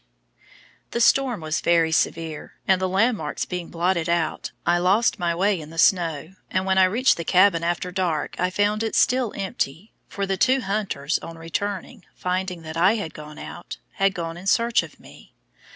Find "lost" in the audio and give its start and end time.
4.79-5.19